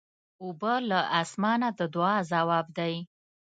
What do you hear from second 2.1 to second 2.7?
ځواب